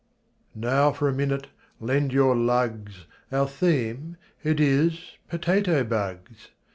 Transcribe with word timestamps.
Now 0.55 0.91
for 0.91 1.07
a 1.07 1.13
minute, 1.13 1.45
lend 1.79 2.11
your 2.11 2.35
luggs, 2.35 3.05
Our 3.31 3.47
theme, 3.47 4.17
it 4.43 4.59
is 4.59 4.99
potato 5.29 5.83
bugs. 5.83 6.47